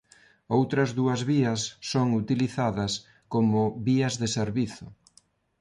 Outras 0.57 0.89
dúas 0.99 1.21
vías 1.31 1.61
son 1.91 2.07
utilizadas 2.21 2.91
como 3.33 3.61
vías 3.87 4.13
de 4.21 4.27
servizo. 4.37 4.85